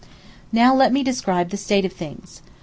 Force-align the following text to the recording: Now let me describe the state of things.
Now 0.51 0.73
let 0.73 0.91
me 0.91 1.03
describe 1.03 1.51
the 1.51 1.57
state 1.57 1.85
of 1.85 1.93
things. 1.93 2.41